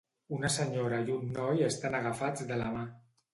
Una 0.35 0.49
senyora 0.53 1.01
i 1.09 1.13
un 1.17 1.27
noi 1.35 1.61
estan 1.67 1.99
agafats 1.99 2.49
de 2.53 2.59
la 2.65 2.73
mà. 2.79 2.89